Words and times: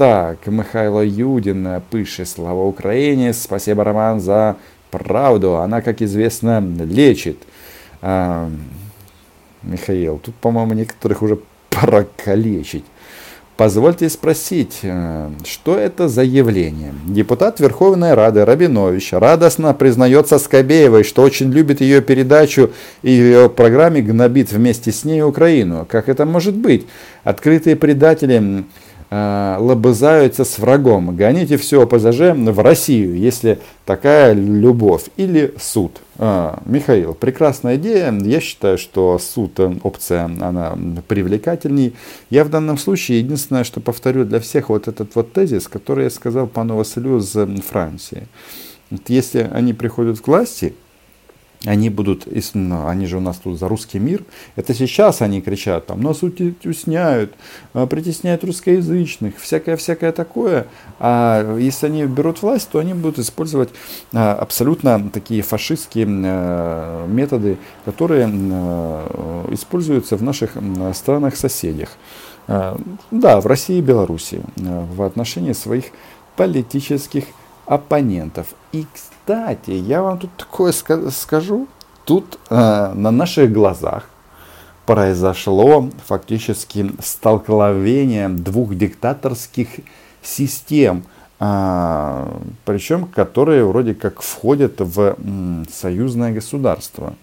Так, 0.00 0.46
Михайло 0.46 1.04
Юдин 1.04 1.82
пише 1.90 2.24
«Слава 2.24 2.64
Украине!» 2.64 3.34
Спасибо, 3.34 3.84
Роман, 3.84 4.18
за 4.18 4.56
правду. 4.90 5.56
Она, 5.56 5.82
как 5.82 6.00
известно, 6.00 6.58
лечит. 6.60 7.36
А, 8.00 8.48
Михаил, 9.62 10.16
тут, 10.16 10.34
по-моему, 10.36 10.72
некоторых 10.72 11.20
уже 11.20 11.38
пора 11.68 12.06
калечить. 12.24 12.86
Позвольте 13.58 14.08
спросить, 14.08 14.78
э, 14.84 15.28
что 15.44 15.76
это 15.76 16.08
за 16.08 16.22
явление? 16.22 16.94
Депутат 17.06 17.60
Верховной 17.60 18.14
Рады 18.14 18.46
Рабинович 18.46 19.12
радостно 19.12 19.74
признается 19.74 20.38
Скобеевой, 20.38 21.04
что 21.04 21.20
очень 21.20 21.52
любит 21.52 21.82
ее 21.82 22.00
передачу 22.00 22.70
и 23.02 23.08
в 23.08 23.22
ее 23.22 23.50
программе 23.50 24.00
гнобит 24.00 24.50
вместе 24.50 24.92
с 24.92 25.04
ней 25.04 25.20
Украину. 25.20 25.86
Как 25.86 26.08
это 26.08 26.24
может 26.24 26.56
быть? 26.56 26.86
Открытые 27.22 27.76
предатели 27.76 28.40
э, 28.40 28.62
лобызаются 29.10 30.44
с 30.44 30.58
врагом. 30.58 31.16
Гоните 31.16 31.56
все 31.56 31.82
ОПЗЖ 31.82 32.32
в 32.34 32.60
Россию, 32.60 33.16
если 33.16 33.58
такая 33.84 34.34
любовь. 34.34 35.06
Или 35.16 35.52
суд. 35.58 36.00
А, 36.16 36.62
Михаил, 36.64 37.14
прекрасная 37.14 37.76
идея. 37.76 38.12
Я 38.12 38.40
считаю, 38.40 38.78
что 38.78 39.18
суд 39.18 39.58
э, 39.58 39.74
опция, 39.82 40.26
она 40.26 40.78
привлекательней. 41.08 41.94
Я 42.28 42.44
в 42.44 42.50
данном 42.50 42.78
случае 42.78 43.20
единственное, 43.20 43.64
что 43.64 43.80
повторю 43.80 44.24
для 44.24 44.38
всех 44.38 44.68
вот 44.68 44.86
этот 44.86 45.14
вот 45.16 45.32
тезис, 45.32 45.66
который 45.66 46.04
я 46.04 46.10
сказал 46.10 46.46
пану 46.46 46.76
Василю 46.76 47.18
из 47.18 47.34
Франции. 47.64 48.28
Если 49.08 49.48
они 49.52 49.72
приходят 49.72 50.20
к 50.20 50.28
власти, 50.28 50.74
они 51.66 51.90
будут, 51.90 52.26
ну, 52.54 52.86
они 52.86 53.06
же 53.06 53.18
у 53.18 53.20
нас 53.20 53.36
тут 53.36 53.58
за 53.58 53.68
русский 53.68 53.98
мир, 53.98 54.24
это 54.56 54.72
сейчас 54.72 55.20
они 55.20 55.42
кричат, 55.42 55.86
там, 55.86 56.00
нас 56.02 56.22
утесняют, 56.22 57.34
а, 57.74 57.86
притесняют 57.86 58.44
русскоязычных, 58.44 59.38
всякое-всякое 59.38 60.12
такое, 60.12 60.66
а 60.98 61.58
если 61.58 61.86
они 61.86 62.04
берут 62.04 62.40
власть, 62.40 62.70
то 62.70 62.78
они 62.78 62.94
будут 62.94 63.18
использовать 63.18 63.68
а, 64.14 64.34
абсолютно 64.34 65.10
такие 65.10 65.42
фашистские 65.42 66.06
а, 66.08 67.06
методы, 67.06 67.58
которые 67.84 68.26
используются 69.52 70.16
в 70.16 70.22
наших 70.22 70.52
странах-соседях. 70.94 71.90
Да, 72.46 73.40
в 73.40 73.46
России 73.46 73.78
и 73.78 73.82
Беларуси 73.82 74.40
в 74.56 75.02
отношении 75.02 75.52
своих 75.52 75.84
политических 76.36 77.24
оппонентов. 77.70 78.48
И, 78.72 78.84
кстати, 78.92 79.70
я 79.70 80.02
вам 80.02 80.18
тут 80.18 80.30
такое 80.36 80.72
скажу. 80.72 81.68
Тут 82.04 82.38
э, 82.50 82.92
на 82.94 83.12
наших 83.12 83.52
глазах 83.52 84.10
произошло 84.86 85.88
фактически 86.06 86.90
столкновение 87.00 88.28
двух 88.28 88.74
диктаторских 88.74 89.68
систем, 90.20 91.04
э, 91.38 92.26
причем 92.64 93.06
которые 93.06 93.64
вроде 93.64 93.94
как 93.94 94.20
входят 94.20 94.80
в 94.80 95.14
м, 95.18 95.64
союзное 95.72 96.32
государство. 96.32 97.14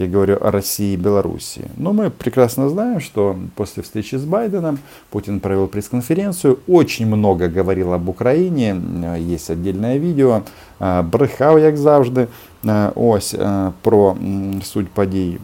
Я 0.00 0.06
говорю 0.06 0.38
о 0.40 0.50
России 0.50 0.94
и 0.94 0.96
Белоруссии. 0.96 1.68
Но 1.76 1.92
мы 1.92 2.08
прекрасно 2.08 2.70
знаем, 2.70 3.00
что 3.00 3.36
после 3.54 3.82
встречи 3.82 4.16
с 4.16 4.24
Байденом 4.24 4.78
Путин 5.10 5.40
провел 5.40 5.66
пресс-конференцию, 5.66 6.58
очень 6.66 7.06
много 7.06 7.48
говорил 7.48 7.92
об 7.92 8.08
Украине, 8.08 8.80
есть 9.18 9.50
отдельное 9.50 9.98
видео, 9.98 10.42
брехав, 10.78 11.58
як 11.58 11.76
завжди, 11.76 12.28
ось 12.94 13.34
про 13.82 14.16
суть 14.64 14.88
подій. 14.88 15.38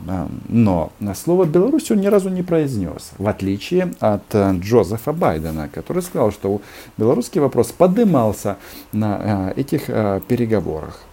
Но 0.48 0.90
слово 1.14 1.44
Беларусь 1.44 1.90
он 1.90 2.00
ни 2.00 2.06
разу 2.06 2.30
не 2.30 2.42
произнес, 2.42 3.12
в 3.18 3.28
отличие 3.28 3.92
от 4.00 4.34
Джозефа 4.34 5.12
Байдена, 5.12 5.68
который 5.68 6.02
сказал, 6.02 6.32
что 6.32 6.62
белорусский 6.96 7.42
вопрос 7.42 7.72
подымался 7.72 8.56
на 8.92 9.52
этих 9.54 9.86
переговорах. 10.28 11.05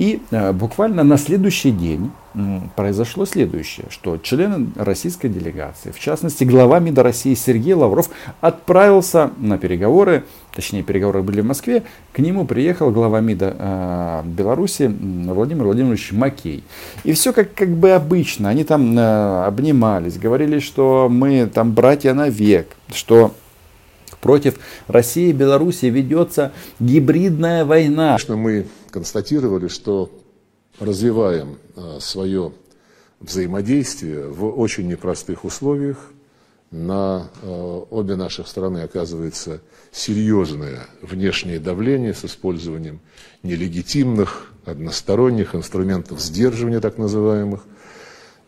И 0.00 0.22
э, 0.30 0.52
буквально 0.52 1.04
на 1.04 1.18
следующий 1.18 1.70
день 1.70 2.10
произошло 2.74 3.26
следующее, 3.26 3.86
что 3.90 4.16
члены 4.16 4.68
российской 4.76 5.28
делегации, 5.28 5.90
в 5.90 5.98
частности 5.98 6.44
глава 6.44 6.78
МИДа 6.78 7.02
России 7.02 7.34
Сергей 7.34 7.74
Лавров, 7.74 8.08
отправился 8.40 9.32
на 9.38 9.58
переговоры, 9.58 10.24
точнее 10.54 10.84
переговоры 10.84 11.22
были 11.22 11.42
в 11.42 11.44
Москве, 11.44 11.82
к 12.12 12.18
нему 12.20 12.46
приехал 12.46 12.92
глава 12.92 13.20
МИДа 13.20 13.56
э, 13.58 14.22
Беларуси 14.24 14.86
Владимир 14.86 15.64
Владимирович 15.64 16.12
Макей. 16.12 16.64
И 17.04 17.12
все 17.12 17.34
как, 17.34 17.52
как 17.52 17.68
бы 17.68 17.90
обычно, 17.90 18.48
они 18.48 18.64
там 18.64 18.98
э, 18.98 19.44
обнимались, 19.44 20.16
говорили, 20.16 20.60
что 20.60 21.08
мы 21.10 21.46
там 21.46 21.72
братья 21.72 22.14
навек, 22.14 22.74
что 22.90 23.34
против 24.20 24.58
России 24.86 25.30
и 25.30 25.32
Беларуси 25.32 25.86
ведется 25.86 26.52
гибридная 26.78 27.64
война. 27.64 28.08
Конечно, 28.08 28.36
мы 28.36 28.66
констатировали, 28.90 29.68
что 29.68 30.10
развиваем 30.78 31.58
а, 31.76 31.98
свое 32.00 32.52
взаимодействие 33.20 34.26
в 34.28 34.46
очень 34.46 34.88
непростых 34.88 35.44
условиях. 35.44 36.10
На 36.70 37.30
а, 37.42 37.86
обе 37.90 38.16
наши 38.16 38.44
страны 38.44 38.78
оказывается 38.78 39.60
серьезное 39.92 40.86
внешнее 41.02 41.58
давление 41.58 42.14
с 42.14 42.24
использованием 42.24 43.00
нелегитимных, 43.42 44.52
односторонних 44.64 45.54
инструментов 45.54 46.20
сдерживания 46.20 46.80
так 46.80 46.98
называемых. 46.98 47.64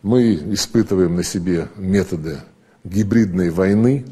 Мы 0.01 0.33
испытываем 0.53 1.15
на 1.15 1.23
себе 1.23 1.69
методы 1.75 2.39
гибридной 2.83 3.49
войны, 3.49 4.05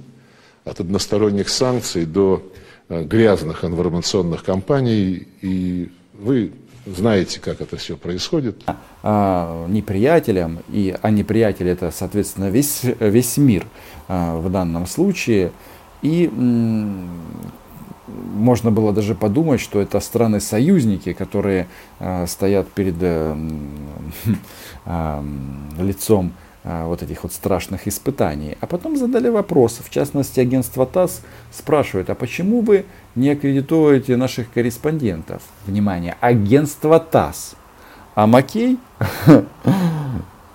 от 0.66 0.80
односторонних 0.80 1.50
санкций 1.50 2.06
до 2.06 2.44
а, 2.90 3.04
грязных 3.04 3.64
информационных 3.66 4.44
кампаний 4.44 5.28
и 5.42 5.92
вы 6.14 6.52
знаете, 6.86 7.40
как 7.40 7.62
это 7.62 7.78
все 7.78 7.96
происходит. 7.96 8.64
А, 9.04 9.68
неприятелям, 9.68 10.60
и, 10.70 10.96
а 11.02 11.10
неприятель 11.12 11.70
это, 11.70 11.92
соответственно, 11.92 12.50
весь, 12.50 12.82
весь 13.00 13.38
мир 13.38 13.66
а, 14.08 14.38
в 14.38 14.52
данном 14.52 14.88
случае. 14.88 15.52
И 16.02 16.26
м, 16.26 17.10
можно 18.08 18.72
было 18.72 18.92
даже 18.92 19.16
подумать, 19.16 19.62
что 19.62 19.80
это 19.80 20.00
страны-союзники, 20.00 21.14
которые 21.14 21.68
а, 22.00 22.26
стоят 22.26 22.68
перед 22.70 22.96
а, 23.02 23.38
а, 24.86 25.24
лицом 25.80 26.34
а, 26.34 26.51
вот 26.64 27.02
этих 27.02 27.24
вот 27.24 27.34
страшных 27.34 27.88
испытаний. 27.88 28.58
А 28.62 28.68
потом 28.68 28.96
задали 28.96 29.30
вопрос, 29.30 29.80
в 29.84 29.90
частности 29.90 30.40
агентство 30.40 30.86
ТАСС 30.86 31.22
спрашивает, 31.52 32.10
а 32.10 32.16
почему 32.16 32.62
вы 32.62 32.86
не 33.16 33.32
аккредитуете 33.32 34.16
наших 34.16 34.52
корреспондентов? 34.52 35.42
Внимание, 35.66 36.16
агентство 36.22 37.00
ТАСС. 37.00 37.56
А 38.14 38.28
Макей, 38.28 38.78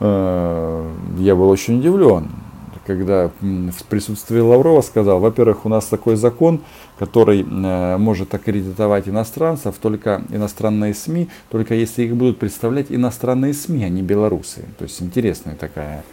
э, 0.01 0.91
я 1.19 1.35
был 1.35 1.51
очень 1.51 1.79
удивлен 1.79 2.31
когда 2.87 3.31
в 3.41 3.85
присутствии 3.89 4.39
Лаврова 4.39 4.81
сказал, 4.81 5.21
во-первых, 5.21 5.67
у 5.67 5.69
нас 5.69 5.87
такой 5.87 6.17
закон, 6.17 6.61
который 6.99 7.43
э, 7.43 7.97
может 7.99 8.35
аккредитовать 8.35 9.09
иностранцев, 9.09 9.75
только 9.81 10.23
иностранные 10.31 10.95
СМИ, 10.95 11.29
только 11.51 11.75
если 11.75 12.05
их 12.05 12.17
будут 12.17 12.39
представлять 12.39 12.87
иностранные 12.91 13.53
СМИ, 13.55 13.85
а 13.85 13.89
не 13.89 14.03
белорусы. 14.03 14.65
То 14.79 14.85
есть 14.85 15.03
интересная 15.03 15.57
такая 15.57 16.05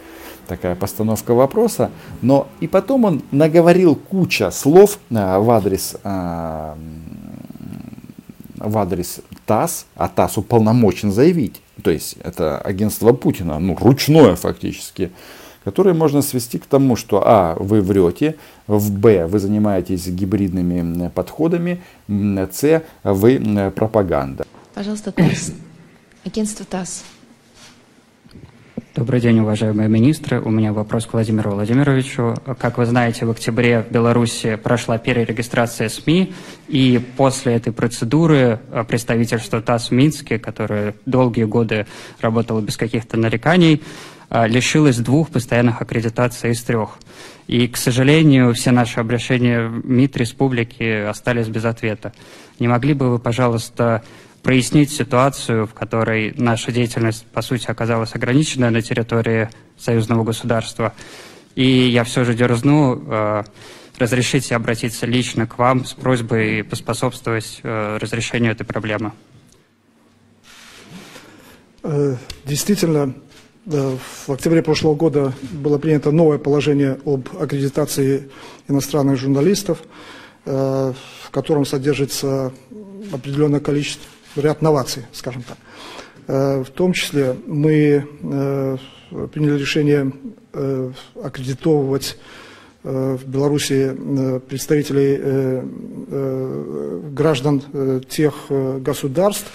такая 0.46 0.74
постановка 0.74 1.32
вопроса. 1.32 1.90
Но 2.20 2.48
и 2.60 2.66
потом 2.66 3.04
он 3.06 3.22
наговорил 3.30 3.96
куча 3.96 4.50
слов 4.50 4.98
э, 5.10 5.38
в 5.38 5.50
адрес 5.50 5.96
э, 6.02 6.74
в 8.56 8.78
адрес 8.78 9.20
ТАСС, 9.46 9.86
а 9.94 10.08
ТАСС 10.08 10.38
уполномочен 10.38 11.12
заявить, 11.12 11.60
то 11.82 11.90
есть 11.90 12.16
это 12.22 12.58
агентство 12.58 13.12
Путина, 13.12 13.58
ну 13.58 13.76
ручное 13.78 14.36
фактически, 14.36 15.10
которые 15.64 15.94
можно 15.94 16.22
свести 16.22 16.58
к 16.58 16.66
тому, 16.66 16.94
что 16.94 17.22
а, 17.24 17.56
вы 17.58 17.80
врете, 17.80 18.36
в 18.66 18.92
б, 18.92 19.26
вы 19.26 19.38
занимаетесь 19.38 20.06
гибридными 20.06 21.08
подходами, 21.08 21.82
с, 22.08 22.82
вы 23.02 23.72
пропаганда. 23.74 24.46
Пожалуйста, 24.74 25.12
ТАСС. 25.12 25.52
Агентство 26.24 26.64
ТАСС. 26.64 27.04
Добрый 28.94 29.20
день, 29.20 29.40
уважаемые 29.40 29.88
министры. 29.88 30.40
У 30.40 30.50
меня 30.50 30.72
вопрос 30.72 31.06
к 31.06 31.14
Владимиру 31.14 31.50
Владимировичу. 31.50 32.36
Как 32.60 32.78
вы 32.78 32.86
знаете, 32.86 33.26
в 33.26 33.30
октябре 33.30 33.82
в 33.82 33.90
Беларуси 33.90 34.54
прошла 34.54 34.98
перерегистрация 34.98 35.88
СМИ, 35.88 36.32
и 36.68 37.04
после 37.16 37.54
этой 37.54 37.72
процедуры 37.72 38.60
представительство 38.86 39.60
ТАСС 39.60 39.88
в 39.88 39.90
Минске, 39.90 40.38
которое 40.38 40.94
долгие 41.06 41.42
годы 41.42 41.86
работало 42.20 42.60
без 42.60 42.76
каких-то 42.76 43.16
нареканий, 43.16 43.82
а, 43.82 44.13
лишилась 44.46 44.98
двух 44.98 45.30
постоянных 45.30 45.80
аккредитаций 45.80 46.50
из 46.50 46.62
трех. 46.62 46.98
И, 47.46 47.68
к 47.68 47.76
сожалению, 47.76 48.52
все 48.54 48.70
наши 48.70 48.98
обращения 48.98 49.68
МИД 49.68 50.16
республики 50.16 51.04
остались 51.04 51.48
без 51.48 51.64
ответа. 51.64 52.12
Не 52.58 52.68
могли 52.68 52.94
бы 52.94 53.10
вы, 53.10 53.18
пожалуйста, 53.18 54.02
прояснить 54.42 54.90
ситуацию, 54.90 55.66
в 55.66 55.74
которой 55.74 56.34
наша 56.36 56.72
деятельность, 56.72 57.26
по 57.26 57.42
сути, 57.42 57.66
оказалась 57.66 58.14
ограниченная 58.14 58.70
на 58.70 58.82
территории 58.82 59.50
союзного 59.78 60.24
государства? 60.24 60.92
И 61.54 61.88
я 61.88 62.02
все 62.04 62.24
же 62.24 62.34
дерзну 62.34 63.02
э, 63.06 63.44
разрешите 63.98 64.56
обратиться 64.56 65.06
лично 65.06 65.46
к 65.46 65.58
вам 65.58 65.84
с 65.84 65.92
просьбой 65.92 66.64
поспособствовать 66.64 67.60
э, 67.62 67.98
разрешению 68.00 68.52
этой 68.52 68.64
проблемы. 68.64 69.12
Э, 71.82 72.16
действительно, 72.44 73.14
в 73.66 74.30
октябре 74.30 74.62
прошлого 74.62 74.94
года 74.94 75.32
было 75.52 75.78
принято 75.78 76.10
новое 76.10 76.36
положение 76.38 76.98
об 77.06 77.28
аккредитации 77.40 78.28
иностранных 78.68 79.18
журналистов, 79.18 79.82
э, 80.44 80.92
в 81.22 81.30
котором 81.30 81.64
содержится 81.64 82.52
определенное 83.10 83.60
количество, 83.60 84.04
ряд 84.36 84.60
новаций, 84.60 85.04
скажем 85.12 85.42
так. 85.42 85.56
Э, 86.26 86.62
в 86.62 86.70
том 86.70 86.92
числе 86.92 87.36
мы 87.46 88.06
приняли 89.32 89.58
решение 89.58 90.12
аккредитовывать 91.22 92.18
в 92.82 93.20
Беларуси 93.24 93.96
представителей 94.48 95.62
граждан 97.12 98.02
тех 98.08 98.34
государств, 98.48 99.46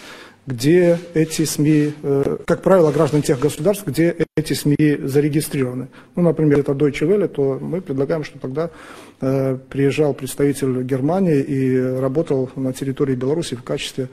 где 0.49 0.99
эти 1.13 1.45
СМИ, 1.45 1.93
э, 2.01 2.37
как 2.45 2.63
правило, 2.63 2.91
граждан 2.91 3.21
тех 3.21 3.39
государств, 3.39 3.85
где 3.85 4.25
эти 4.35 4.53
СМИ 4.53 4.97
зарегистрированы. 5.03 5.89
Ну, 6.15 6.23
например, 6.23 6.59
это 6.59 6.71
Deutsche 6.71 7.07
Welle, 7.07 7.27
то 7.27 7.59
мы 7.61 7.81
предлагаем, 7.81 8.23
что 8.23 8.39
тогда 8.39 8.71
э, 9.21 9.57
приезжал 9.69 10.15
представитель 10.15 10.81
Германии 10.83 11.39
и 11.39 11.79
работал 11.79 12.49
на 12.55 12.73
территории 12.73 13.13
Беларуси 13.13 13.55
в 13.55 13.63
качестве 13.63 14.09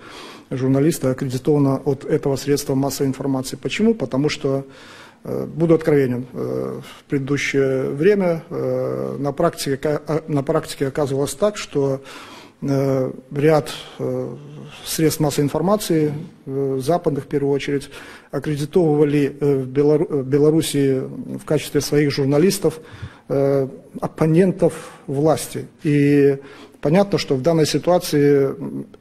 журналиста, 0.51 1.11
аккредитованного 1.11 1.79
от 1.79 2.05
этого 2.05 2.37
средства 2.37 2.75
массовой 2.75 3.09
информации. 3.09 3.57
Почему? 3.57 3.95
Потому 3.95 4.29
что 4.29 4.67
э, 5.25 5.47
Буду 5.47 5.75
откровенен. 5.75 6.27
В 6.33 7.05
предыдущее 7.09 7.91
время 7.91 8.43
на 9.19 9.33
практике, 9.33 10.01
на 10.29 10.43
практике 10.43 10.87
оказывалось 10.87 11.35
так, 11.35 11.57
что 11.57 12.01
ряд 12.63 13.71
э, 13.99 14.35
средств 14.85 15.21
массовой 15.21 15.45
информации, 15.45 16.13
э, 16.47 16.79
западных 16.83 17.25
в 17.25 17.27
первую 17.27 17.53
очередь, 17.53 17.91
аккредитовывали 18.31 19.37
в 19.41 19.67
Беларуси 19.67 21.01
в 21.01 21.45
качестве 21.45 21.81
своих 21.81 22.11
журналистов 22.11 22.81
оппонентов 23.29 24.93
власти. 25.07 25.67
И 25.83 26.37
понятно, 26.81 27.19
что 27.19 27.35
в 27.35 27.43
данной 27.43 27.67
ситуации 27.67 28.55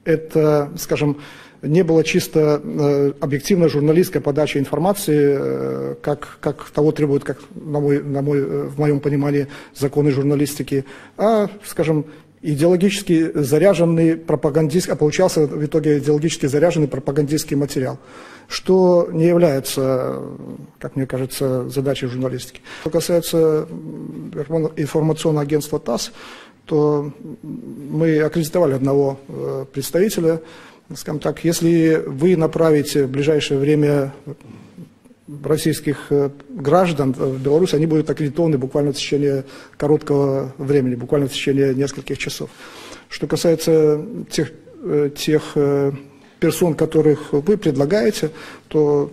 это, 0.04 0.72
скажем, 0.78 1.18
не 1.62 1.84
было 1.84 2.04
чисто 2.04 3.14
объективной 3.20 3.70
журналистской 3.70 4.22
подачи 4.22 4.58
информации, 4.58 5.96
как, 6.02 6.38
как 6.40 6.70
того 6.72 6.92
требует, 6.92 7.24
как 7.24 7.40
на 7.54 7.80
мой, 7.80 8.02
на 8.02 8.22
мой, 8.22 8.42
в 8.42 8.80
моем 8.80 9.00
понимании, 9.00 9.48
законы 9.76 10.12
журналистики, 10.12 10.86
а, 11.18 11.50
скажем, 11.66 12.06
идеологически 12.54 13.32
заряженный 13.34 14.16
пропагандистский, 14.16 14.94
а 14.94 14.96
получался 14.96 15.48
в 15.48 15.66
итоге 15.66 15.98
идеологически 15.98 16.46
заряженный 16.46 16.88
пропагандистский 16.88 17.56
материал, 17.56 17.98
что 18.48 19.10
не 19.12 19.26
является, 19.26 20.22
как 20.80 20.96
мне 20.96 21.06
кажется, 21.06 21.68
задачей 21.70 22.08
журналистики. 22.08 22.62
Что 22.82 22.90
касается 22.90 23.68
информационного 24.76 25.44
агентства 25.44 25.80
ТАСС, 25.80 26.12
то 26.66 27.12
мы 27.42 28.20
аккредитовали 28.22 28.74
одного 28.74 29.20
э, 29.28 29.66
представителя, 29.72 30.42
скажем 30.96 31.20
так, 31.20 31.44
если 31.44 32.02
вы 32.06 32.36
направите 32.36 33.06
в 33.06 33.10
ближайшее 33.10 33.60
время 33.60 34.14
российских 35.44 36.08
э, 36.12 36.30
граждан 36.50 37.14
в 37.14 37.42
Беларусь, 37.42 37.74
они 37.74 37.86
будут 37.86 38.10
аккредитованы 38.10 38.58
буквально 38.58 38.92
в 38.92 38.96
течение 38.96 39.44
короткого 39.78 40.54
времени, 40.58 40.96
буквально 40.96 41.28
в 41.28 41.32
течение 41.32 41.74
нескольких 41.74 42.18
часов. 42.18 42.50
Что 43.10 43.28
касается 43.28 44.06
тех, 44.30 44.52
э, 44.84 45.10
тех 45.16 45.42
э, 45.56 45.92
персон, 46.40 46.76
которых 46.76 47.34
вы 47.34 47.58
предлагаете, 47.58 48.30
то, 48.68 49.10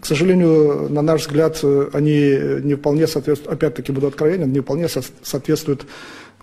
к 0.00 0.06
сожалению, 0.06 0.88
на 0.90 1.02
наш 1.02 1.22
взгляд, 1.22 1.62
они 1.92 2.38
не 2.62 2.74
вполне 2.74 3.06
соответствуют, 3.06 3.52
опять-таки 3.52 3.92
буду 3.92 4.06
откровенен, 4.06 4.50
не 4.52 4.60
вполне 4.60 4.88
соответствуют 4.88 5.86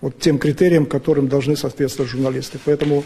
вот 0.02 0.20
тем 0.20 0.40
критериям, 0.40 0.86
которым 0.86 1.28
должны 1.28 1.56
соответствовать 1.56 2.12
журналисты. 2.12 2.60
Поэтому 2.66 3.04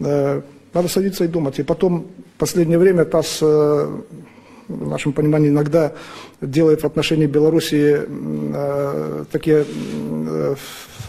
э, 0.00 0.42
надо 0.72 0.88
садиться 0.88 1.24
и 1.24 1.28
думать. 1.28 1.58
И 1.58 1.62
потом, 1.62 2.06
в 2.36 2.38
последнее 2.38 2.78
время 2.78 3.04
ТАСС 3.04 3.38
э, 3.42 4.00
в 4.70 4.88
нашем 4.88 5.12
понимании, 5.12 5.48
иногда 5.48 5.92
делает 6.40 6.82
в 6.82 6.86
отношении 6.86 7.26
Беларуси 7.26 8.00
э, 8.06 9.24
такие, 9.30 9.64
э, 9.66 10.54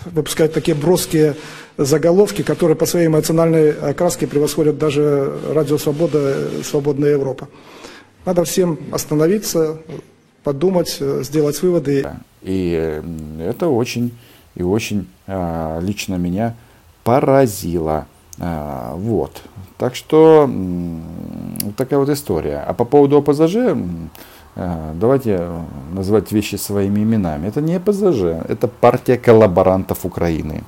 выпускает 0.05 0.53
такие 0.53 0.75
броские 0.75 1.35
заголовки, 1.77 2.41
которые 2.41 2.75
по 2.75 2.85
своей 2.85 3.07
эмоциональной 3.07 3.71
окраске 3.71 4.27
превосходят 4.27 4.77
даже 4.77 5.31
Радио 5.49 5.77
Свобода, 5.77 6.35
Свободная 6.63 7.11
Европа. 7.11 7.47
Надо 8.25 8.43
всем 8.43 8.79
остановиться, 8.91 9.77
подумать, 10.43 10.99
сделать 11.21 11.61
выводы. 11.61 12.05
И 12.41 12.75
э, 12.77 13.01
это 13.39 13.67
очень 13.67 14.11
и 14.55 14.63
очень 14.63 15.07
а, 15.27 15.79
лично 15.79 16.15
меня 16.15 16.55
поразило. 17.03 18.07
А, 18.39 18.95
вот. 18.95 19.41
Так 19.77 19.95
что 19.95 20.49
вот 21.61 21.75
такая 21.75 21.99
вот 21.99 22.09
история. 22.09 22.63
А 22.67 22.73
по 22.73 22.85
поводу 22.85 23.17
ОПЗЖ, 23.17 23.55
а, 24.55 24.93
давайте 24.99 25.47
называть 25.93 26.31
вещи 26.31 26.55
своими 26.55 27.01
именами. 27.01 27.47
Это 27.47 27.61
не 27.61 27.75
ОПЗЖ, 27.75 28.23
это 28.49 28.67
партия 28.67 29.17
коллаборантов 29.17 30.05
Украины. 30.05 30.63